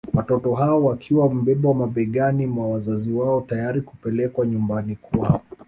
Watoto 0.13 0.53
hao 0.55 0.83
wakiwa 0.85 1.25
wamebebwa 1.25 1.73
mabegani 1.73 2.47
mwa 2.47 2.67
wazazi 2.69 3.13
wao 3.13 3.41
tayari 3.41 3.81
kupelekwa 3.81 4.45
nyumbani 4.47 4.95
kwao 4.95 5.41